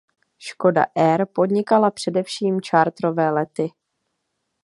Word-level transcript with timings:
Škoda 0.37 0.85
Air 0.95 1.25
podnikala 1.33 1.91
především 1.91 2.59
charterové 2.61 3.29
lety. 3.29 3.71